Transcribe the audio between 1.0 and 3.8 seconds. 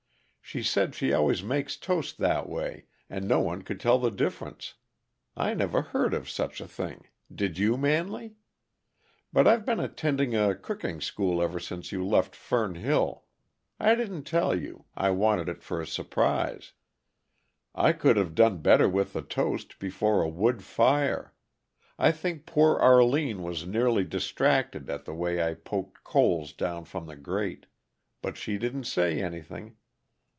always makes toast that way, and no one could